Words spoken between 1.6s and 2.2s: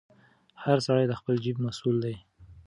مسوول دی.